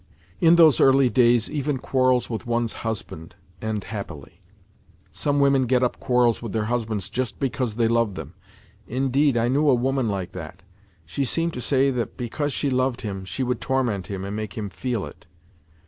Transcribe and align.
In 0.39 0.55
those 0.55 0.81
early 0.81 1.11
days 1.11 1.47
even 1.47 1.77
quarrels 1.77 2.27
with 2.27 2.47
one's 2.47 2.73
husband 2.81 3.35
end 3.61 3.83
happily. 3.83 4.41
Some 5.13 5.39
women 5.39 5.67
get 5.67 5.83
up 5.83 5.99
quarrels 5.99 6.41
with 6.41 6.53
their 6.53 6.63
husbands 6.65 7.07
just 7.07 7.39
because 7.39 7.75
they 7.75 7.87
love 7.87 8.15
them. 8.15 8.33
Indeed, 8.87 9.37
I 9.37 9.47
knew 9.47 9.69
a 9.69 9.75
woman 9.75 10.09
like 10.09 10.31
that: 10.31 10.63
she 11.05 11.23
seemed 11.23 11.53
to 11.53 11.61
say 11.61 11.91
that 11.91 12.17
because 12.17 12.51
she 12.51 12.71
loved 12.71 13.01
him, 13.01 13.25
she 13.25 13.43
would 13.43 13.61
torment 13.61 14.07
him 14.07 14.25
and 14.25 14.35
make 14.35 14.57
him 14.57 14.71
feel 14.71 15.05
it. 15.05 15.27